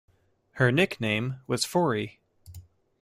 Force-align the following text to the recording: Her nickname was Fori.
Her 0.53 0.71
nickname 0.71 1.41
was 1.45 1.63
Fori. 1.63 2.21